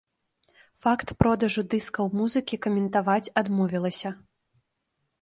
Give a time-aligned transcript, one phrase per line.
[0.85, 4.09] Факт продажу дыскаў музыкі каментаваць адмовілася.